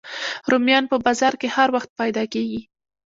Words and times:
رومیان 0.51 0.83
په 0.91 0.95
بازار 1.05 1.33
کې 1.41 1.47
هر 1.55 1.69
وخت 1.75 1.89
پیدا 1.99 2.23
کېږي 2.33 2.61